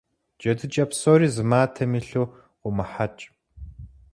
Джэдыкӏэ 0.39 0.85
псори 0.89 1.29
зы 1.35 1.43
матэм 1.49 1.91
илъу 1.99 2.25
къыумыхьэкӏ. 2.59 3.23